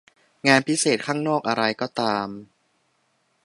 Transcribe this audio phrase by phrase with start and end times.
[0.47, 2.27] งานพิเศษข้างนอกอะไรก็ตาม